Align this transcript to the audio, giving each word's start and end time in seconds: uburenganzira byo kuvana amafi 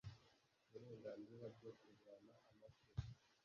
uburenganzira 0.75 1.45
byo 1.55 1.71
kuvana 1.79 2.33
amafi 2.49 2.87